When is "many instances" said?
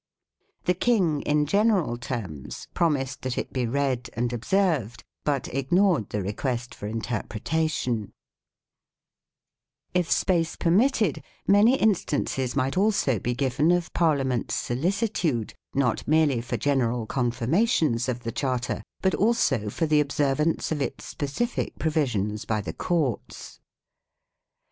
11.45-12.55